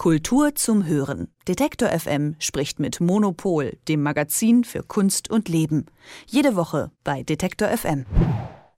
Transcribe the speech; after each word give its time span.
Kultur 0.00 0.54
zum 0.54 0.86
Hören. 0.86 1.28
Detektor 1.46 1.90
FM 1.90 2.34
spricht 2.38 2.80
mit 2.80 3.02
Monopol, 3.02 3.76
dem 3.86 4.02
Magazin 4.02 4.64
für 4.64 4.82
Kunst 4.82 5.28
und 5.28 5.50
Leben. 5.50 5.84
Jede 6.26 6.56
Woche 6.56 6.90
bei 7.04 7.22
Detektor 7.22 7.68
FM. 7.68 8.06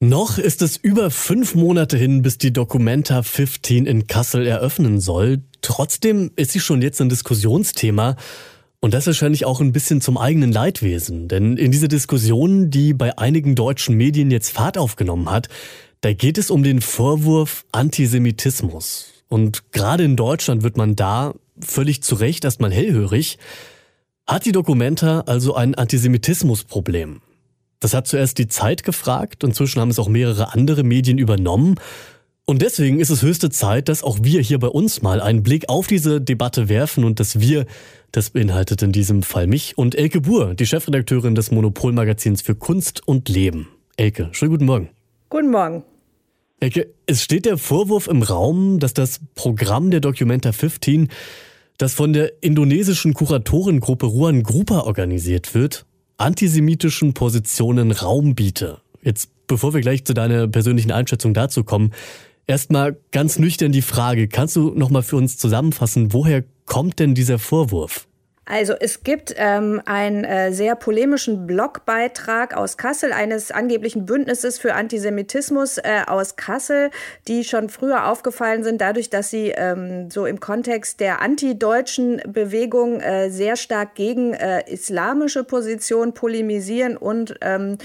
Noch 0.01 0.39
ist 0.39 0.63
es 0.63 0.77
über 0.77 1.13
fünf 1.13 1.55
Monate 1.55 1.97
hin, 1.97 2.23
bis 2.23 2.39
die 2.39 2.53
Documenta 2.53 3.23
15 3.23 3.87
in 3.87 4.09
Kassel 4.09 4.49
eröffnen 4.49 4.99
soll. 4.99 5.45
Trotzdem 5.61 6.33
ist 6.35 6.51
sie 6.51 6.59
schon 6.59 6.83
jetzt 6.83 7.01
ein 7.01 7.09
Diskussionsthema. 7.09 8.17
Und 8.81 8.93
das 8.93 9.07
wahrscheinlich 9.07 9.45
auch 9.45 9.61
ein 9.61 9.71
bisschen 9.71 10.01
zum 10.01 10.19
eigenen 10.19 10.51
Leidwesen. 10.51 11.29
Denn 11.29 11.57
in 11.57 11.71
dieser 11.71 11.87
Diskussion, 11.87 12.69
die 12.69 12.95
bei 12.95 13.17
einigen 13.17 13.55
deutschen 13.55 13.97
Medien 13.97 14.33
jetzt 14.33 14.51
Fahrt 14.51 14.77
aufgenommen 14.77 15.31
hat, 15.31 15.49
da 16.01 16.13
geht 16.13 16.37
es 16.37 16.51
um 16.51 16.65
den 16.65 16.81
Vorwurf 16.81 17.65
Antisemitismus. 17.71 19.22
Und 19.33 19.73
gerade 19.73 20.05
in 20.05 20.15
Deutschland 20.15 20.63
wird 20.63 20.77
man 20.77 20.95
da 20.95 21.33
völlig 21.59 22.03
zu 22.03 22.17
Recht 22.17 22.45
erstmal 22.45 22.71
hellhörig. 22.71 23.39
Hat 24.27 24.45
die 24.45 24.53
Documenta 24.53 25.21
also 25.21 25.55
ein 25.55 25.75
Antisemitismusproblem? 25.75 27.23
Das 27.81 27.95
hat 27.95 28.07
zuerst 28.07 28.37
die 28.37 28.49
Zeit 28.49 28.85
gefragt, 28.85 29.43
inzwischen 29.43 29.81
haben 29.81 29.89
es 29.89 29.99
auch 29.99 30.11
mehrere 30.11 30.53
andere 30.53 30.83
Medien 30.83 31.17
übernommen. 31.17 31.77
Und 32.45 32.61
deswegen 32.61 33.01
ist 33.01 33.09
es 33.09 33.23
höchste 33.23 33.49
Zeit, 33.49 33.89
dass 33.89 34.05
auch 34.05 34.19
wir 34.21 34.43
hier 34.43 34.59
bei 34.59 34.69
uns 34.69 35.01
mal 35.01 35.23
einen 35.23 35.43
Blick 35.43 35.67
auf 35.71 35.87
diese 35.87 36.21
Debatte 36.21 36.69
werfen 36.69 37.03
und 37.03 37.19
dass 37.19 37.41
wir, 37.41 37.65
das 38.11 38.29
beinhaltet 38.29 38.83
in 38.83 38.93
diesem 38.93 39.23
Fall 39.23 39.47
mich 39.47 39.79
und 39.79 39.95
Elke 39.95 40.21
Buhr, 40.21 40.55
die 40.55 40.67
Chefredakteurin 40.67 41.35
des 41.35 41.51
Monopolmagazins 41.51 42.43
für 42.43 42.55
Kunst 42.55 43.09
und 43.09 43.31
Leben. 43.31 43.69
Elke, 43.97 44.29
schönen 44.33 44.51
guten 44.51 44.67
Morgen. 44.67 44.91
Guten 45.31 45.51
Morgen. 45.51 45.85
Ecke, 46.63 46.95
es 47.07 47.23
steht 47.23 47.45
der 47.45 47.59
Vorwurf 47.59 48.07
im 48.07 48.23
Raum, 48.23 48.79
dass 48.79 48.95
das 48.95 49.21
Programm 49.35 49.91
der 49.91 50.01
Documenta 50.01 50.53
15, 50.53 51.09
das 51.77 51.95
von 51.95 52.13
der 52.13 52.43
indonesischen 52.43 53.15
Kuratorengruppe 53.15 54.07
Ruan 54.07 54.45
Grupa 54.45 54.81
organisiert 54.81 55.55
wird, 55.55 55.85
antisemitischen 56.19 57.15
Positionen 57.15 57.91
Raum 57.91 58.37
biete. 58.37 58.81
Jetzt, 59.03 59.31
bevor 59.49 59.75
wir 59.75 59.81
gleich 59.81 60.05
zu 60.05 60.15
deiner 60.15 60.47
persönlichen 60.47 60.93
Einschätzung 60.93 61.35
dazu 61.35 61.65
kommen, 61.65 61.93
erstmal 62.47 62.97
ganz 63.11 63.41
nüchtern 63.41 63.73
die 63.73 63.83
Frage, 63.83 64.29
kannst 64.29 64.55
du 64.55 64.71
nochmal 64.71 65.03
für 65.03 65.17
uns 65.17 65.39
zusammenfassen, 65.39 66.13
woher 66.13 66.45
kommt 66.67 67.01
denn 67.01 67.15
dieser 67.17 67.41
Vorwurf? 67.41 68.07
Also 68.45 68.75
es 68.79 69.05
gibt 69.05 69.33
ähm, 69.37 69.81
einen 69.85 70.25
äh, 70.25 70.53
sehr 70.53 70.75
polemischen 70.75 71.47
Blogbeitrag 71.47 72.57
aus 72.57 72.77
Kassel, 72.77 73.13
eines 73.13 73.53
angeblichen 73.53 74.05
Bündnisses 74.05 74.59
für 74.59 74.75
Antisemitismus 74.75 75.79
äh, 75.79 76.03
aus 76.09 76.35
Kassel, 76.35 76.91
die 77.29 77.45
schon 77.45 77.69
früher 77.69 78.09
aufgefallen 78.09 78.65
sind, 78.65 78.81
dadurch, 78.81 79.11
dass 79.11 79.31
sie 79.31 79.51
ähm, 79.51 80.11
so 80.11 80.27
im 80.27 80.41
Kontext 80.41 80.99
der 80.99 81.23
antideutschen 81.23 82.21
Bewegung 82.27 83.01
äh, 83.01 83.31
sehr 83.31 83.55
stark 83.55 83.95
gegen 83.95 84.35
äh, 84.35 84.69
islamische 84.69 85.45
Positionen 85.45 86.13
polemisieren 86.13 86.97
und 86.97 87.37
ähm, 87.43 87.79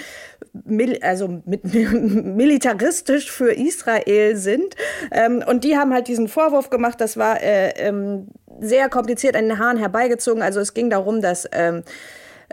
mil 0.65 0.97
also 1.03 1.41
mit, 1.45 1.65
militaristisch 1.73 3.31
für 3.31 3.51
Israel 3.51 4.35
sind. 4.35 4.75
Ähm, 5.11 5.43
und 5.45 5.63
die 5.63 5.77
haben 5.77 5.93
halt 5.93 6.07
diesen 6.07 6.27
Vorwurf 6.27 6.71
gemacht, 6.71 6.99
das 6.99 7.15
war 7.15 7.41
äh, 7.43 7.69
ähm, 7.77 8.29
sehr 8.59 8.89
kompliziert 8.89 9.35
an 9.35 9.49
den 9.49 9.59
Haaren 9.59 9.77
herbeigezogen. 9.77 10.41
Also 10.41 10.59
es 10.59 10.73
ging 10.73 10.89
darum, 10.89 11.21
dass 11.21 11.47
ähm, 11.51 11.79
äh, 11.79 11.81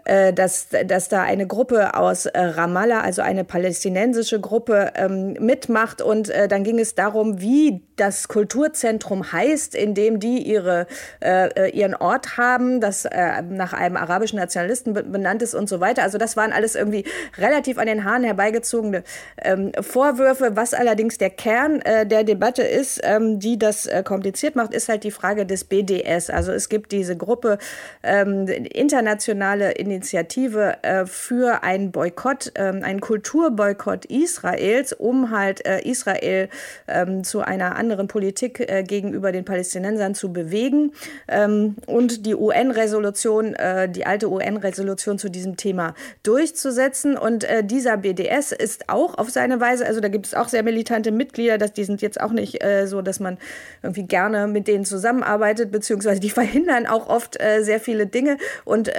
dass, 0.04 0.68
dass 0.86 1.08
da 1.08 1.22
eine 1.22 1.46
Gruppe 1.46 1.94
aus 1.94 2.26
äh, 2.26 2.38
Ramallah, 2.38 3.00
also 3.00 3.22
eine 3.22 3.44
palästinensische 3.44 4.40
Gruppe, 4.40 4.92
ähm, 4.96 5.32
mitmacht. 5.34 6.02
Und 6.02 6.28
äh, 6.28 6.46
dann 6.46 6.62
ging 6.64 6.78
es 6.78 6.94
darum, 6.94 7.40
wie 7.40 7.82
das 7.96 8.28
Kulturzentrum 8.28 9.32
heißt, 9.32 9.74
in 9.74 9.94
dem 9.94 10.18
die 10.20 10.38
ihre, 10.38 10.86
äh, 11.20 11.70
ihren 11.70 11.94
Ort 11.94 12.36
haben, 12.36 12.80
das 12.80 13.04
äh, 13.04 13.40
nach 13.42 13.72
einem 13.72 13.96
arabischen 13.96 14.38
Nationalisten 14.38 14.92
benannt 14.94 15.42
ist 15.42 15.54
und 15.54 15.68
so 15.68 15.80
weiter. 15.80 16.02
Also 16.02 16.18
das 16.18 16.36
waren 16.36 16.52
alles 16.52 16.74
irgendwie 16.74 17.04
relativ 17.38 17.78
an 17.78 17.86
den 17.86 18.04
Haaren 18.04 18.24
herbeigezogene 18.24 19.04
ähm, 19.42 19.70
Vorwürfe. 19.80 20.56
Was 20.56 20.74
allerdings 20.74 21.18
der 21.18 21.30
Kern 21.30 21.80
äh, 21.82 22.04
der 22.04 22.24
Debatte 22.24 22.62
ist, 22.62 23.00
ähm, 23.04 23.38
die 23.38 23.58
das 23.58 23.86
äh, 23.86 24.02
kompliziert 24.02 24.56
macht, 24.56 24.74
ist 24.74 24.88
halt 24.88 25.04
die 25.04 25.12
Frage 25.12 25.46
des 25.46 25.64
BDS. 25.64 26.30
Also 26.30 26.52
es 26.52 26.68
gibt 26.68 26.92
diese 26.92 27.16
Gruppe 27.16 27.58
internationale 28.02 29.72
Initiative 29.84 30.78
äh, 30.82 31.06
für 31.06 31.62
einen 31.62 31.92
Boykott, 31.92 32.52
ähm, 32.54 32.82
einen 32.82 33.00
Kulturboykott 33.00 34.06
Israels, 34.06 34.92
um 34.92 35.30
halt 35.30 35.66
äh, 35.66 35.80
Israel 35.82 36.48
ähm, 36.88 37.24
zu 37.24 37.40
einer 37.40 37.76
anderen 37.76 38.08
Politik 38.08 38.60
äh, 38.60 38.82
gegenüber 38.82 39.32
den 39.32 39.44
Palästinensern 39.44 40.14
zu 40.14 40.32
bewegen. 40.32 40.92
Ähm, 41.28 41.76
und 41.86 42.26
die 42.26 42.34
UN-Resolution, 42.34 43.54
äh, 43.54 43.88
die 43.88 44.06
alte 44.06 44.30
UN-Resolution 44.30 45.18
zu 45.18 45.28
diesem 45.28 45.56
Thema 45.56 45.94
durchzusetzen. 46.22 47.16
Und 47.16 47.44
äh, 47.44 47.62
dieser 47.62 47.96
BDS 47.96 48.52
ist 48.52 48.88
auch 48.88 49.18
auf 49.18 49.30
seine 49.30 49.60
Weise, 49.60 49.86
also 49.86 50.00
da 50.00 50.08
gibt 50.08 50.26
es 50.26 50.34
auch 50.34 50.48
sehr 50.48 50.62
militante 50.62 51.12
Mitglieder, 51.12 51.58
dass 51.58 51.72
die 51.72 51.84
sind 51.84 52.02
jetzt 52.02 52.20
auch 52.20 52.32
nicht 52.32 52.64
äh, 52.64 52.86
so, 52.86 53.02
dass 53.02 53.20
man 53.20 53.38
irgendwie 53.82 54.04
gerne 54.04 54.46
mit 54.46 54.66
denen 54.66 54.84
zusammenarbeitet, 54.84 55.70
beziehungsweise 55.70 56.20
die 56.20 56.30
verhindern 56.34 56.86
auch 56.86 57.08
oft 57.08 57.38
sehr 57.60 57.80
viele 57.80 58.06
Dinge. 58.06 58.38
Und, 58.64 58.90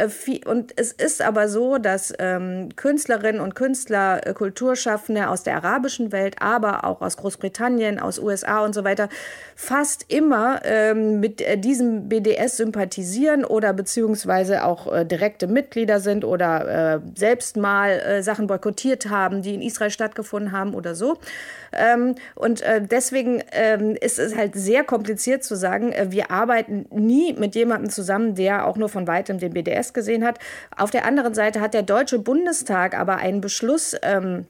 und 0.46 0.75
es 0.76 0.92
ist 0.92 1.22
aber 1.22 1.48
so, 1.48 1.78
dass 1.78 2.14
ähm, 2.20 2.70
Künstlerinnen 2.76 3.42
und 3.42 3.56
Künstler, 3.56 4.26
äh, 4.26 4.34
Kulturschaffende 4.34 5.30
aus 5.30 5.44
der 5.44 5.56
arabischen 5.56 6.12
Welt, 6.12 6.36
aber 6.42 6.84
auch 6.84 7.02
aus 7.02 7.18
Großbritannien, 7.18 8.00
aus 8.00 8.20
USA 8.20 8.64
und 8.64 8.74
so 8.74 8.84
weiter, 8.84 9.10
fast 9.56 10.06
immer 10.12 10.62
ähm, 10.66 11.20
mit 11.20 11.42
äh, 11.42 11.58
diesem 11.58 12.10
BDS 12.10 12.58
sympathisieren 12.58 13.46
oder 13.46 13.74
beziehungsweise 13.74 14.66
auch 14.66 14.92
äh, 14.92 15.06
direkte 15.06 15.48
Mitglieder 15.48 16.00
sind 16.00 16.26
oder 16.26 16.96
äh, 16.96 17.00
selbst 17.16 17.56
mal 17.56 17.92
äh, 17.92 18.24
Sachen 18.24 18.48
boykottiert 18.48 19.10
haben, 19.10 19.42
die 19.42 19.54
in 19.54 19.62
Israel 19.62 19.92
stattgefunden 19.92 20.52
haben 20.52 20.74
oder 20.74 20.94
so. 20.94 21.18
Ähm, 21.72 22.16
und 22.36 22.62
äh, 22.62 22.82
deswegen 22.82 23.42
ähm, 23.52 23.96
ist 24.00 24.20
es 24.20 24.36
halt 24.36 24.56
sehr 24.56 24.84
kompliziert 24.84 25.44
zu 25.44 25.56
sagen, 25.56 25.94
wir 26.10 26.32
arbeiten 26.32 26.86
nie 26.90 27.34
mit 27.34 27.56
jemandem 27.56 27.90
zusammen, 27.90 28.36
der 28.36 28.68
auch 28.68 28.78
nur 28.78 28.90
von 28.90 29.08
weitem 29.08 29.40
den 29.40 29.54
BDS 29.54 29.94
gesehen 29.94 30.26
hat. 30.26 30.40
Auf 30.76 30.92
der 30.92 31.06
anderen 31.06 31.34
Seite 31.34 31.62
hat 31.62 31.74
der 31.74 31.84
Deutsche 31.84 32.20
Bundestag 32.20 32.98
aber 32.98 33.18
einen 33.18 33.42
Beschluss 33.42 33.96
ähm, 34.02 34.46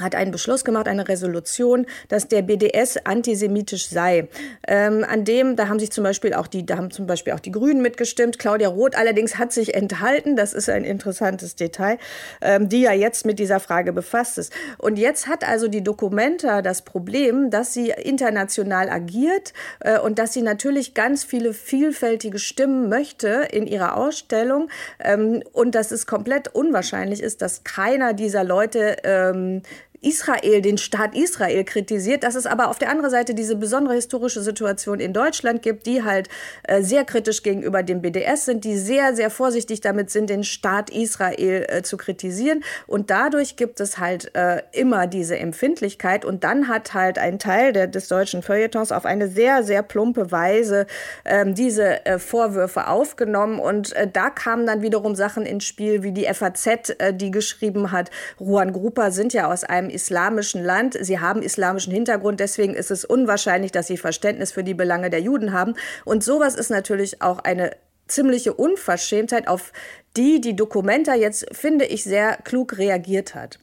hat 0.00 0.14
einen 0.16 0.32
Beschluss 0.32 0.64
gemacht, 0.64 0.88
eine 0.88 1.06
Resolution, 1.06 1.86
dass 2.08 2.26
der 2.26 2.42
BDS 2.42 2.96
antisemitisch 3.04 3.88
sei. 3.88 4.28
Ähm, 4.66 5.04
an 5.08 5.24
dem, 5.24 5.54
da 5.54 5.68
haben 5.68 5.78
sich 5.78 5.92
zum 5.92 6.02
Beispiel 6.02 6.34
auch 6.34 6.48
die, 6.48 6.66
da 6.66 6.76
haben 6.76 6.90
zum 6.90 7.06
Beispiel 7.06 7.32
auch 7.32 7.40
die 7.40 7.52
Grünen 7.52 7.80
mitgestimmt. 7.80 8.40
Claudia 8.40 8.68
Roth 8.68 8.96
allerdings 8.96 9.38
hat 9.38 9.52
sich 9.52 9.74
enthalten. 9.74 10.34
Das 10.34 10.52
ist 10.52 10.68
ein 10.68 10.82
interessantes 10.82 11.54
Detail, 11.54 11.98
ähm, 12.40 12.68
die 12.68 12.82
ja 12.82 12.92
jetzt 12.92 13.24
mit 13.24 13.38
dieser 13.38 13.60
Frage 13.60 13.92
befasst 13.92 14.36
ist. 14.38 14.52
Und 14.78 14.98
jetzt 14.98 15.28
hat 15.28 15.46
also 15.46 15.68
die 15.68 15.84
Documenta 15.84 16.60
das 16.60 16.82
Problem, 16.82 17.50
dass 17.50 17.72
sie 17.72 17.90
international 17.90 18.88
agiert 18.90 19.52
äh, 19.78 20.00
und 20.00 20.18
dass 20.18 20.32
sie 20.32 20.42
natürlich 20.42 20.94
ganz 20.94 21.22
viele 21.22 21.52
vielfältige 21.52 22.40
Stimmen 22.40 22.88
möchte 22.88 23.46
in 23.52 23.68
ihrer 23.68 23.96
Ausstellung 23.96 24.70
ähm, 24.98 25.44
und 25.52 25.76
dass 25.76 25.92
es 25.92 26.06
komplett 26.06 26.48
unwahrscheinlich 26.48 27.22
ist, 27.22 27.42
dass 27.42 27.62
keiner 27.62 28.12
dieser 28.12 28.42
Leute 28.42 28.96
ähm, 29.04 29.62
Israel, 30.04 30.60
den 30.60 30.78
Staat 30.78 31.16
Israel 31.16 31.64
kritisiert, 31.64 32.22
dass 32.22 32.34
es 32.34 32.46
aber 32.46 32.68
auf 32.68 32.78
der 32.78 32.90
anderen 32.90 33.10
Seite 33.10 33.34
diese 33.34 33.56
besondere 33.56 33.94
historische 33.94 34.42
Situation 34.42 35.00
in 35.00 35.12
Deutschland 35.12 35.62
gibt, 35.62 35.86
die 35.86 36.02
halt 36.02 36.28
äh, 36.64 36.82
sehr 36.82 37.04
kritisch 37.04 37.42
gegenüber 37.42 37.82
dem 37.82 38.02
BDS 38.02 38.44
sind, 38.44 38.64
die 38.64 38.76
sehr, 38.76 39.14
sehr 39.14 39.30
vorsichtig 39.30 39.80
damit 39.80 40.10
sind, 40.10 40.30
den 40.30 40.44
Staat 40.44 40.90
Israel 40.90 41.66
äh, 41.68 41.82
zu 41.82 41.96
kritisieren. 41.96 42.62
Und 42.86 43.10
dadurch 43.10 43.56
gibt 43.56 43.80
es 43.80 43.98
halt 43.98 44.34
äh, 44.34 44.62
immer 44.72 45.06
diese 45.06 45.38
Empfindlichkeit. 45.38 46.24
Und 46.24 46.44
dann 46.44 46.68
hat 46.68 46.94
halt 46.94 47.18
ein 47.18 47.38
Teil 47.38 47.72
der, 47.72 47.86
des 47.86 48.08
deutschen 48.08 48.42
Feuilletons 48.42 48.92
auf 48.92 49.06
eine 49.06 49.28
sehr, 49.28 49.62
sehr 49.62 49.82
plumpe 49.82 50.30
Weise 50.30 50.86
ähm, 51.24 51.54
diese 51.54 52.04
äh, 52.04 52.18
Vorwürfe 52.18 52.88
aufgenommen. 52.88 53.58
Und 53.58 53.92
äh, 53.94 54.06
da 54.10 54.30
kamen 54.30 54.66
dann 54.66 54.82
wiederum 54.82 55.14
Sachen 55.14 55.46
ins 55.46 55.64
Spiel, 55.64 56.02
wie 56.02 56.12
die 56.12 56.26
FAZ, 56.26 56.66
äh, 56.98 57.14
die 57.14 57.30
geschrieben 57.30 57.90
hat, 57.90 58.10
Ruan 58.38 58.72
Grupa 58.72 59.10
sind 59.10 59.32
ja 59.32 59.50
aus 59.50 59.64
einem 59.64 59.90
islamischen 59.94 60.62
Land. 60.62 60.98
Sie 61.00 61.20
haben 61.20 61.42
islamischen 61.42 61.92
Hintergrund, 61.92 62.40
deswegen 62.40 62.74
ist 62.74 62.90
es 62.90 63.04
unwahrscheinlich, 63.04 63.72
dass 63.72 63.86
sie 63.86 63.96
Verständnis 63.96 64.52
für 64.52 64.64
die 64.64 64.74
Belange 64.74 65.10
der 65.10 65.20
Juden 65.20 65.52
haben. 65.52 65.74
Und 66.04 66.22
sowas 66.22 66.54
ist 66.54 66.70
natürlich 66.70 67.22
auch 67.22 67.38
eine 67.38 67.70
ziemliche 68.06 68.52
Unverschämtheit, 68.52 69.48
auf 69.48 69.72
die 70.16 70.40
die 70.40 70.54
Dokumenta 70.56 71.14
jetzt, 71.14 71.46
finde 71.52 71.86
ich, 71.86 72.04
sehr 72.04 72.36
klug 72.44 72.78
reagiert 72.78 73.34
hat. 73.34 73.58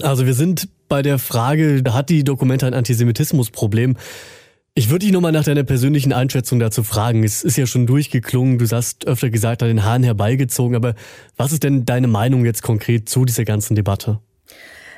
Also 0.00 0.24
wir 0.24 0.34
sind 0.34 0.68
bei 0.88 1.02
der 1.02 1.18
Frage, 1.18 1.82
hat 1.88 2.08
die 2.08 2.24
Dokumenta 2.24 2.66
ein 2.66 2.74
Antisemitismusproblem? 2.74 3.96
Ich 4.74 4.88
würde 4.88 5.04
dich 5.04 5.12
nochmal 5.12 5.32
nach 5.32 5.44
deiner 5.44 5.64
persönlichen 5.64 6.14
Einschätzung 6.14 6.58
dazu 6.58 6.82
fragen. 6.82 7.24
Es 7.24 7.44
ist 7.44 7.58
ja 7.58 7.66
schon 7.66 7.86
durchgeklungen, 7.86 8.56
du 8.56 8.66
hast 8.70 9.06
öfter 9.06 9.28
gesagt, 9.28 9.62
an 9.62 9.68
den 9.68 9.84
Haaren 9.84 10.02
herbeigezogen, 10.02 10.74
aber 10.74 10.94
was 11.36 11.52
ist 11.52 11.62
denn 11.62 11.84
deine 11.84 12.08
Meinung 12.08 12.46
jetzt 12.46 12.62
konkret 12.62 13.06
zu 13.06 13.26
dieser 13.26 13.44
ganzen 13.44 13.74
Debatte? 13.74 14.20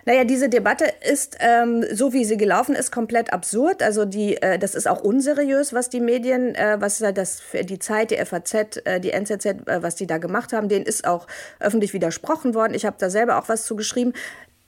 Naja, 0.06 0.24
diese 0.24 0.48
Debatte 0.48 0.86
ist, 1.00 1.38
ähm, 1.40 1.84
so 1.92 2.12
wie 2.12 2.24
sie 2.24 2.36
gelaufen 2.36 2.74
ist, 2.74 2.92
komplett 2.92 3.32
absurd. 3.32 3.82
Also 3.82 4.04
die, 4.04 4.36
äh, 4.36 4.58
das 4.58 4.74
ist 4.74 4.86
auch 4.86 5.02
unseriös, 5.02 5.72
was 5.72 5.88
die 5.88 6.00
Medien, 6.00 6.54
äh, 6.54 6.76
was 6.78 6.98
das 6.98 7.40
für 7.40 7.64
die 7.64 7.78
Zeit, 7.78 8.10
die 8.10 8.16
FAZ, 8.16 8.82
äh, 8.84 9.00
die 9.00 9.12
NZZ, 9.12 9.46
äh, 9.46 9.82
was 9.82 9.94
die 9.94 10.06
da 10.06 10.18
gemacht 10.18 10.52
haben, 10.52 10.68
denen 10.68 10.84
ist 10.84 11.06
auch 11.06 11.26
öffentlich 11.58 11.94
widersprochen 11.94 12.54
worden. 12.54 12.74
Ich 12.74 12.84
habe 12.84 12.96
da 12.98 13.08
selber 13.08 13.38
auch 13.38 13.48
was 13.48 13.64
zu 13.64 13.76
geschrieben. 13.76 14.12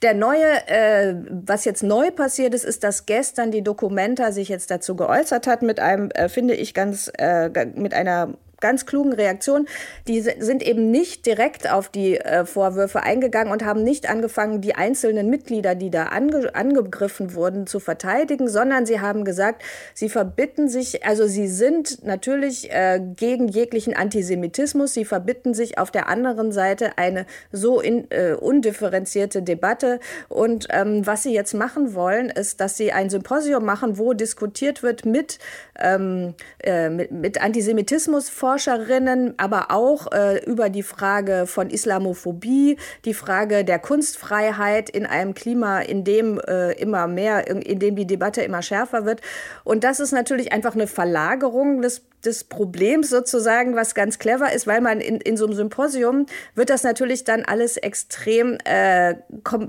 Der 0.01 0.13
neue, 0.13 0.67
äh, 0.67 1.15
was 1.29 1.65
jetzt 1.65 1.81
neu 1.81 2.11
passiert 2.11 2.53
ist, 2.53 2.65
ist, 2.65 2.83
dass 2.83 3.05
gestern 3.07 3.49
die 3.51 3.63
Dokumenta 3.63 4.31
sich 4.31 4.47
jetzt 4.47 4.69
dazu 4.69 4.95
geäußert 4.95 5.47
hat 5.47 5.63
mit 5.63 5.79
einem, 5.79 6.11
äh, 6.11 6.29
finde 6.29 6.53
ich 6.53 6.75
ganz, 6.75 7.11
äh, 7.17 7.49
mit 7.75 7.93
einer 7.93 8.33
ganz 8.59 8.85
klugen 8.85 9.13
Reaktion. 9.13 9.67
Die 10.07 10.21
sind 10.21 10.63
eben 10.63 10.91
nicht 10.91 11.25
direkt 11.25 11.69
auf 11.71 11.89
die 11.89 12.17
äh, 12.17 12.45
Vorwürfe 12.45 13.03
eingegangen 13.03 13.51
und 13.51 13.63
haben 13.63 13.83
nicht 13.83 14.09
angefangen, 14.09 14.61
die 14.61 14.75
einzelnen 14.75 15.29
Mitglieder, 15.29 15.75
die 15.75 15.89
da 15.89 16.05
ange 16.07 16.55
angegriffen 16.55 17.33
wurden, 17.35 17.67
zu 17.67 17.79
verteidigen, 17.79 18.47
sondern 18.47 18.85
sie 18.85 18.99
haben 18.99 19.25
gesagt, 19.25 19.63
sie 19.93 20.09
verbitten 20.09 20.69
sich, 20.69 21.05
also 21.05 21.27
sie 21.27 21.47
sind 21.47 22.03
natürlich 22.03 22.71
äh, 22.71 22.99
gegen 23.15 23.47
jeglichen 23.47 23.95
Antisemitismus, 23.95 24.93
sie 24.93 25.05
verbitten 25.05 25.53
sich 25.53 25.77
auf 25.77 25.91
der 25.91 26.09
anderen 26.09 26.51
Seite 26.51 26.97
eine 26.97 27.25
so 27.51 27.79
in, 27.79 28.09
äh, 28.11 28.33
undifferenzierte 28.33 29.41
Debatte. 29.41 29.99
Und 30.29 30.67
ähm, 30.71 31.05
was 31.05 31.23
sie 31.23 31.33
jetzt 31.33 31.53
machen 31.53 31.93
wollen, 31.93 32.29
ist, 32.29 32.59
dass 32.61 32.77
sie 32.77 32.91
ein 32.91 33.09
Symposium 33.09 33.63
machen, 33.63 33.97
wo 33.97 34.13
diskutiert 34.13 34.83
wird 34.83 35.05
mit, 35.05 35.39
ähm, 35.79 36.33
äh, 36.63 36.89
mit, 36.89 37.11
mit 37.11 37.41
Antisemitismus 37.41 38.29
Forscherinnen, 38.47 39.33
aber 39.35 39.71
auch 39.71 40.09
äh, 40.13 40.41
über 40.45 40.69
die 40.69 40.81
Frage 40.81 41.47
von 41.47 41.69
Islamophobie, 41.69 42.77
die 43.03 43.13
Frage 43.13 43.65
der 43.65 43.77
Kunstfreiheit 43.77 44.89
in 44.89 45.05
einem 45.05 45.33
Klima, 45.33 45.81
in 45.81 46.05
dem 46.05 46.39
äh, 46.39 46.71
immer 46.79 47.07
mehr, 47.07 47.47
in, 47.47 47.61
in 47.61 47.79
dem 47.79 47.97
die 47.97 48.07
Debatte 48.07 48.43
immer 48.43 48.61
schärfer 48.61 49.03
wird. 49.03 49.19
Und 49.65 49.83
das 49.83 49.99
ist 49.99 50.13
natürlich 50.13 50.53
einfach 50.53 50.75
eine 50.75 50.87
Verlagerung 50.87 51.81
des 51.81 52.05
des 52.25 52.43
Problems 52.43 53.09
sozusagen, 53.09 53.75
was 53.75 53.95
ganz 53.95 54.19
clever 54.19 54.51
ist, 54.51 54.67
weil 54.67 54.81
man 54.81 54.99
in, 54.99 55.21
in 55.21 55.37
so 55.37 55.45
einem 55.45 55.55
Symposium 55.55 56.25
wird 56.55 56.69
das 56.69 56.83
natürlich 56.83 57.23
dann 57.23 57.43
alles 57.43 57.77
extrem, 57.77 58.57
äh, 58.65 59.15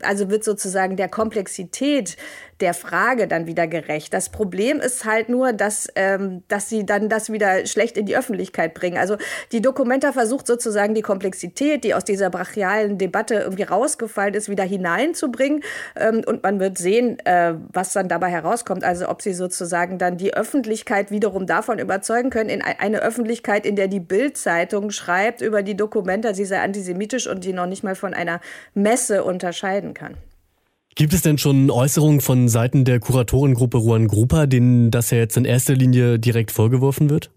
also 0.03 0.31
wird 0.31 0.45
sozusagen 0.45 0.97
der 0.97 1.09
Komplexität 1.09 2.17
der 2.61 2.75
Frage 2.75 3.29
dann 3.29 3.47
wieder 3.47 3.67
gerecht. 3.67 4.13
Das 4.13 4.31
Problem 4.31 4.81
ist 4.81 5.05
halt 5.05 5.29
nur, 5.29 5.53
dass, 5.53 5.89
ähm, 5.95 6.43
dass 6.49 6.69
sie 6.69 6.85
dann 6.85 7.09
das 7.09 7.31
wieder 7.31 7.67
schlecht 7.67 7.97
in 7.97 8.07
die 8.07 8.17
Öffentlichkeit 8.17 8.75
bringen. 8.75 8.99
Also 8.99 9.17
die 9.53 9.61
Dokumenta 9.61 10.13
versucht 10.13 10.47
sozusagen 10.47 10.95
die 10.95 11.03
Komplexität, 11.03 11.85
die 11.85 11.95
aus 11.95 12.05
dieser 12.05 12.31
brachialen 12.31 12.99
Debatte 12.99 13.35
irgendwie 13.35 13.63
rausgefallen 13.63 14.35
ist, 14.35 14.49
wieder 14.49 14.65
hineinzubringen. 14.65 15.63
Ähm, 15.97 16.23
und 16.27 16.43
man 16.43 16.59
wird 16.59 16.79
sehen, 16.79 17.19
äh, 17.25 17.55
was 17.73 17.93
dann 17.93 18.09
dabei 18.09 18.31
herauskommt. 18.31 18.83
Also 18.83 19.09
ob 19.09 19.23
sie 19.23 19.35
sozusagen 19.35 19.99
dann 19.99 20.17
die 20.17 20.35
Öffentlichkeit 20.35 21.11
wiederum 21.11 21.47
davon 21.47 21.79
überzeugen 21.79 22.31
können, 22.31 22.48
in 22.49 22.63
eine 22.63 23.01
Öffentlichkeit, 23.01 23.67
in 23.67 23.77
der 23.77 23.89
die 23.89 24.01
Bild-Zeitung 24.01 24.91
schreibt 24.91 25.41
über 25.41 25.63
die 25.63 25.77
Dokumenta, 25.77 26.35
sie 26.35 26.45
sei 26.45 26.61
antisemitisch 26.61 27.27
und 27.27 27.45
die 27.45 27.53
noch 27.53 27.67
nicht 27.67 27.85
mal 27.85 27.95
von 27.95 28.15
einer 28.15 28.41
Messe 28.75 29.25
unterscheiden 29.25 29.95
kann. 29.95 30.15
Gibt 30.95 31.13
es 31.13 31.23
denn 31.23 31.39
schon 31.39 31.71
Äußerungen 31.71 32.21
von 32.21 32.49
Seiten 32.49 32.85
der 32.85 32.99
Kuratorengruppe 32.99 33.79
Ruan 33.79 34.09
Grupa, 34.09 34.47
denen 34.47 34.91
das 34.91 35.11
ja 35.11 35.19
jetzt 35.19 35.37
in 35.37 35.45
erster 35.45 35.75
Linie 35.75 36.19
direkt 36.19 36.51
vorgeworfen 36.51 37.09
wird? 37.09 37.31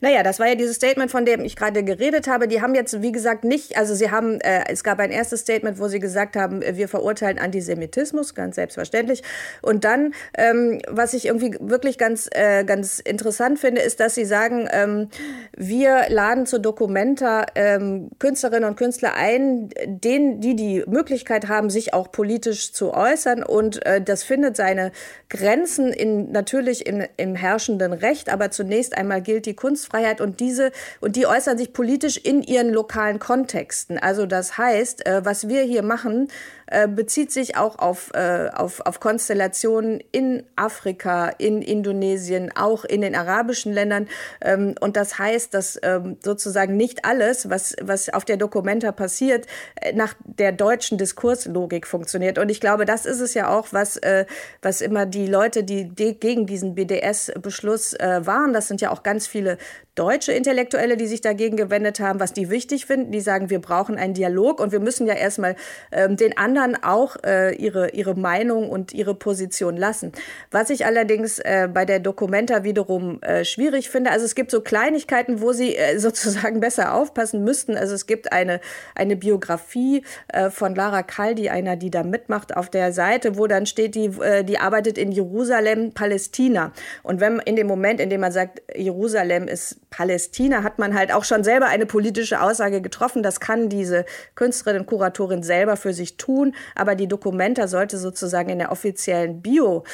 Naja, 0.00 0.22
das 0.22 0.38
war 0.40 0.48
ja 0.48 0.54
dieses 0.54 0.76
Statement, 0.76 1.10
von 1.10 1.24
dem 1.24 1.44
ich 1.44 1.56
gerade 1.56 1.82
geredet 1.82 2.28
habe. 2.28 2.48
Die 2.48 2.62
haben 2.62 2.74
jetzt, 2.74 3.02
wie 3.02 3.12
gesagt, 3.12 3.44
nicht, 3.44 3.76
also 3.76 3.94
sie 3.94 4.10
haben, 4.10 4.40
äh, 4.40 4.64
es 4.68 4.84
gab 4.84 4.98
ein 4.98 5.10
erstes 5.10 5.40
Statement, 5.40 5.78
wo 5.78 5.88
sie 5.88 6.00
gesagt 6.00 6.36
haben, 6.36 6.62
wir 6.62 6.88
verurteilen 6.88 7.38
Antisemitismus, 7.38 8.34
ganz 8.34 8.56
selbstverständlich. 8.56 9.22
Und 9.62 9.84
dann, 9.84 10.14
ähm, 10.36 10.80
was 10.88 11.14
ich 11.14 11.26
irgendwie 11.26 11.56
wirklich 11.60 11.98
ganz, 11.98 12.28
äh, 12.32 12.64
ganz 12.64 12.98
interessant 12.98 13.58
finde, 13.58 13.80
ist, 13.80 14.00
dass 14.00 14.14
sie 14.14 14.24
sagen, 14.24 14.68
ähm, 14.72 15.08
wir 15.56 16.06
laden 16.08 16.46
zu 16.46 16.58
Documenta 16.58 17.46
ähm, 17.54 18.10
Künstlerinnen 18.18 18.68
und 18.68 18.76
Künstler 18.76 19.14
ein, 19.14 19.70
denen, 19.86 20.40
die 20.40 20.56
die 20.56 20.84
Möglichkeit 20.86 21.48
haben, 21.48 21.70
sich 21.70 21.94
auch 21.94 22.10
politisch 22.12 22.72
zu 22.72 22.92
äußern. 22.92 23.42
Und 23.42 23.84
äh, 23.86 24.00
das 24.00 24.22
findet 24.22 24.56
seine 24.56 24.92
Grenzen 25.28 25.92
in, 25.92 26.32
natürlich 26.32 26.86
im, 26.86 27.04
im 27.16 27.34
herrschenden 27.34 27.92
Recht, 27.92 28.30
aber 28.30 28.50
zunächst 28.50 28.96
einmal 28.96 29.22
gilt 29.22 29.46
die 29.46 29.54
Kunstfreiheit 29.60 30.20
und 30.20 30.40
diese 30.40 30.72
und 31.00 31.16
die 31.16 31.26
äußern 31.26 31.58
sich 31.58 31.72
politisch 31.72 32.16
in 32.16 32.42
ihren 32.42 32.70
lokalen 32.70 33.18
Kontexten. 33.18 33.98
Also 33.98 34.24
das 34.24 34.56
heißt, 34.56 35.06
äh, 35.06 35.24
was 35.24 35.48
wir 35.48 35.62
hier 35.62 35.82
machen, 35.82 36.28
äh, 36.70 36.86
bezieht 36.86 37.32
sich 37.32 37.56
auch 37.56 37.80
auf, 37.80 38.12
äh, 38.14 38.48
auf, 38.54 38.80
auf 38.86 39.00
Konstellationen 39.00 40.00
in 40.12 40.44
Afrika, 40.54 41.28
in 41.38 41.62
Indonesien, 41.62 42.52
auch 42.54 42.84
in 42.84 43.00
den 43.00 43.16
arabischen 43.16 43.72
Ländern. 43.72 44.08
Ähm, 44.40 44.76
und 44.80 44.96
das 44.96 45.18
heißt, 45.18 45.52
dass 45.52 45.80
ähm, 45.82 46.16
sozusagen 46.24 46.76
nicht 46.76 47.04
alles, 47.04 47.50
was, 47.50 47.74
was 47.82 48.08
auf 48.08 48.24
der 48.24 48.36
Dokumenta 48.36 48.92
passiert, 48.92 49.46
äh, 49.80 49.92
nach 49.94 50.14
der 50.24 50.52
deutschen 50.52 50.96
Diskurslogik 50.96 51.88
funktioniert. 51.88 52.38
Und 52.38 52.50
ich 52.50 52.60
glaube, 52.60 52.84
das 52.84 53.04
ist 53.04 53.18
es 53.18 53.34
ja 53.34 53.48
auch, 53.48 53.68
was, 53.72 53.96
äh, 53.96 54.24
was 54.62 54.80
immer 54.80 55.06
die 55.06 55.26
Leute, 55.26 55.64
die, 55.64 55.88
die 55.88 56.20
gegen 56.20 56.46
diesen 56.46 56.76
BDS-Beschluss 56.76 57.94
äh, 57.94 58.24
waren, 58.24 58.52
das 58.52 58.68
sind 58.68 58.80
ja 58.80 58.92
auch 58.92 59.02
ganz 59.02 59.26
viele 59.26 59.49
le 59.50 59.56
deutsche 60.00 60.32
Intellektuelle, 60.32 60.96
die 60.96 61.06
sich 61.06 61.20
dagegen 61.20 61.58
gewendet 61.58 62.00
haben, 62.00 62.20
was 62.20 62.32
die 62.32 62.48
wichtig 62.48 62.86
finden. 62.86 63.12
Die 63.12 63.20
sagen, 63.20 63.50
wir 63.50 63.60
brauchen 63.60 63.98
einen 63.98 64.14
Dialog 64.14 64.58
und 64.58 64.72
wir 64.72 64.80
müssen 64.80 65.06
ja 65.06 65.12
erstmal 65.12 65.56
ähm, 65.92 66.16
den 66.16 66.38
anderen 66.38 66.82
auch 66.82 67.16
äh, 67.22 67.54
ihre, 67.56 67.90
ihre 67.90 68.14
Meinung 68.14 68.70
und 68.70 68.94
ihre 68.94 69.14
Position 69.14 69.76
lassen. 69.76 70.12
Was 70.50 70.70
ich 70.70 70.86
allerdings 70.86 71.38
äh, 71.38 71.68
bei 71.70 71.84
der 71.84 72.00
Documenta 72.00 72.64
wiederum 72.64 73.20
äh, 73.20 73.44
schwierig 73.44 73.90
finde, 73.90 74.10
also 74.10 74.24
es 74.24 74.34
gibt 74.34 74.50
so 74.50 74.62
Kleinigkeiten, 74.62 75.42
wo 75.42 75.52
sie 75.52 75.76
äh, 75.76 75.98
sozusagen 75.98 76.60
besser 76.60 76.94
aufpassen 76.94 77.44
müssten. 77.44 77.76
Also 77.76 77.94
es 77.94 78.06
gibt 78.06 78.32
eine, 78.32 78.62
eine 78.94 79.16
Biografie 79.16 80.02
äh, 80.28 80.48
von 80.48 80.74
Lara 80.74 81.02
Kaldi, 81.02 81.50
einer, 81.50 81.76
die 81.76 81.90
da 81.90 82.04
mitmacht, 82.04 82.56
auf 82.56 82.70
der 82.70 82.94
Seite, 82.94 83.36
wo 83.36 83.46
dann 83.46 83.66
steht, 83.66 83.96
die, 83.96 84.06
äh, 84.06 84.44
die 84.44 84.58
arbeitet 84.58 84.96
in 84.96 85.12
Jerusalem, 85.12 85.92
Palästina. 85.92 86.72
Und 87.02 87.20
wenn 87.20 87.38
in 87.40 87.56
dem 87.56 87.66
Moment, 87.66 88.00
in 88.00 88.08
dem 88.08 88.22
man 88.22 88.32
sagt, 88.32 88.62
Jerusalem 88.74 89.46
ist 89.46 89.76
Palästina 89.90 90.62
hat 90.62 90.78
man 90.78 90.94
halt 90.94 91.12
auch 91.12 91.24
schon 91.24 91.44
selber 91.44 91.66
eine 91.66 91.84
politische 91.84 92.40
Aussage 92.40 92.80
getroffen. 92.80 93.22
Das 93.22 93.40
kann 93.40 93.68
diese 93.68 94.04
Künstlerin, 94.36 94.86
Kuratorin 94.86 95.42
selber 95.42 95.76
für 95.76 95.92
sich 95.92 96.16
tun. 96.16 96.54
Aber 96.74 96.94
die 96.94 97.08
Dokumenta 97.08 97.66
sollte 97.66 97.98
sozusagen 97.98 98.50
in 98.50 98.60
der 98.60 98.70
offiziellen 98.72 99.42
Bio 99.42 99.84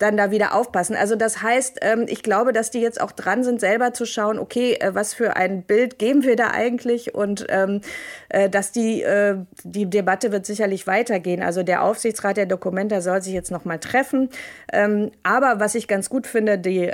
dann 0.00 0.16
da 0.16 0.30
wieder 0.30 0.54
aufpassen. 0.54 0.96
Also 0.96 1.14
das 1.14 1.42
heißt, 1.42 1.78
ähm, 1.82 2.06
ich 2.08 2.22
glaube, 2.22 2.52
dass 2.52 2.70
die 2.70 2.80
jetzt 2.80 3.00
auch 3.00 3.12
dran 3.12 3.44
sind, 3.44 3.60
selber 3.60 3.92
zu 3.92 4.06
schauen, 4.06 4.38
okay, 4.38 4.72
äh, 4.80 4.94
was 4.94 5.12
für 5.12 5.36
ein 5.36 5.62
Bild 5.62 5.98
geben 5.98 6.24
wir 6.24 6.36
da 6.36 6.48
eigentlich 6.48 7.14
und 7.14 7.46
ähm, 7.50 7.82
äh, 8.30 8.48
dass 8.48 8.72
die, 8.72 9.02
äh, 9.02 9.36
die 9.62 9.88
Debatte 9.88 10.32
wird 10.32 10.46
sicherlich 10.46 10.86
weitergehen. 10.86 11.42
Also 11.42 11.62
der 11.62 11.82
Aufsichtsrat 11.84 12.38
der 12.38 12.46
Dokumenta 12.46 13.02
soll 13.02 13.20
sich 13.20 13.34
jetzt 13.34 13.50
nochmal 13.50 13.78
treffen. 13.78 14.30
Ähm, 14.72 15.10
aber 15.22 15.60
was 15.60 15.74
ich 15.74 15.86
ganz 15.86 16.08
gut 16.08 16.26
finde, 16.26 16.58
die 16.58 16.90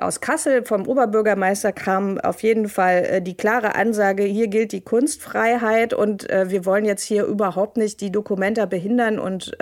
aus 0.00 0.20
Kassel 0.20 0.64
vom 0.64 0.86
Oberbürgermeister 0.86 1.72
kam 1.72 2.18
auf 2.20 2.42
jeden 2.42 2.68
Fall 2.68 3.20
die 3.20 3.36
klare 3.36 3.74
Ansage, 3.74 4.22
hier 4.22 4.48
gilt 4.48 4.72
die 4.72 4.80
Kunstfreiheit 4.80 5.92
und 5.92 6.28
wir 6.28 6.64
wollen 6.64 6.84
jetzt 6.84 7.02
hier 7.02 7.24
überhaupt 7.24 7.76
nicht 7.76 8.00
die 8.00 8.12
Dokumenta 8.12 8.66
behindern 8.66 9.18
und 9.18 9.56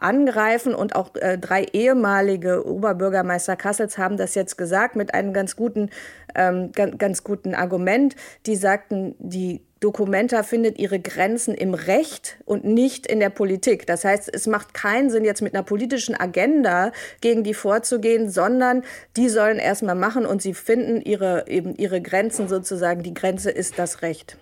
angreifen 0.00 0.74
und 0.74 0.96
auch 0.96 1.10
drei 1.40 1.64
ehemalige 1.72 2.15
ehemalige 2.16 2.66
Oberbürgermeister 2.66 3.56
Kassels 3.56 3.98
haben 3.98 4.16
das 4.16 4.34
jetzt 4.34 4.56
gesagt 4.56 4.96
mit 4.96 5.14
einem 5.14 5.32
ganz 5.32 5.56
guten, 5.56 5.90
ähm, 6.34 6.72
ganz, 6.72 6.98
ganz 6.98 7.24
guten 7.24 7.54
Argument. 7.54 8.16
Die 8.46 8.56
sagten, 8.56 9.14
die 9.18 9.62
Dokumenta 9.80 10.42
findet 10.42 10.78
ihre 10.78 10.98
Grenzen 10.98 11.54
im 11.54 11.74
Recht 11.74 12.38
und 12.46 12.64
nicht 12.64 13.06
in 13.06 13.20
der 13.20 13.28
Politik. 13.28 13.86
Das 13.86 14.04
heißt, 14.04 14.30
es 14.32 14.46
macht 14.46 14.72
keinen 14.72 15.10
Sinn, 15.10 15.24
jetzt 15.24 15.42
mit 15.42 15.54
einer 15.54 15.62
politischen 15.62 16.18
Agenda 16.18 16.92
gegen 17.20 17.44
die 17.44 17.54
vorzugehen, 17.54 18.30
sondern 18.30 18.82
die 19.18 19.28
sollen 19.28 19.58
erstmal 19.58 19.94
machen 19.94 20.24
und 20.24 20.40
sie 20.40 20.54
finden 20.54 21.02
ihre, 21.02 21.46
eben 21.48 21.74
ihre 21.76 22.00
Grenzen 22.00 22.48
sozusagen. 22.48 23.02
Die 23.02 23.14
Grenze 23.14 23.50
ist 23.50 23.78
das 23.78 24.00
Recht. 24.00 24.38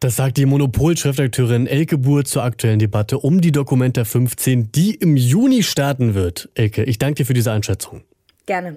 Das 0.00 0.14
sagt 0.14 0.36
die 0.36 0.46
Monopol-Chefredakteurin 0.46 1.66
Elke 1.66 1.98
Buhr 1.98 2.24
zur 2.24 2.44
aktuellen 2.44 2.78
Debatte 2.78 3.18
um 3.18 3.40
die 3.40 3.50
Dokumenta 3.50 4.04
15, 4.04 4.70
die 4.70 4.94
im 4.94 5.16
Juni 5.16 5.64
starten 5.64 6.14
wird. 6.14 6.48
Elke, 6.54 6.84
ich 6.84 6.98
danke 6.98 7.16
dir 7.16 7.24
für 7.26 7.34
diese 7.34 7.50
Einschätzung. 7.50 8.02
Gerne. 8.46 8.76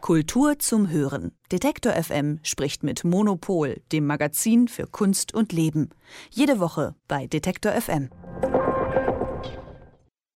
Kultur 0.00 0.58
zum 0.58 0.88
Hören. 0.88 1.32
Detektor 1.52 1.92
FM 1.92 2.38
spricht 2.42 2.82
mit 2.82 3.04
Monopol, 3.04 3.82
dem 3.92 4.06
Magazin 4.06 4.68
für 4.68 4.86
Kunst 4.86 5.34
und 5.34 5.52
Leben. 5.52 5.90
Jede 6.30 6.58
Woche 6.58 6.94
bei 7.06 7.26
Detektor 7.26 7.72
FM. 7.72 8.08